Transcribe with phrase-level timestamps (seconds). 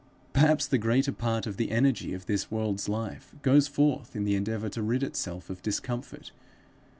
[0.33, 4.33] Perhaps the greater part of the energy of this world's life goes forth in the
[4.35, 6.31] endeavour to rid itself of discomfort.